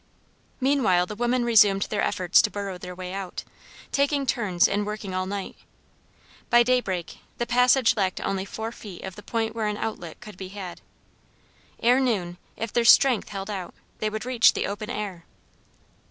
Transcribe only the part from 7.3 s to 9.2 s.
the passage lacked only four feet of